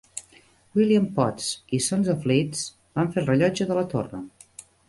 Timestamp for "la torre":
3.81-4.27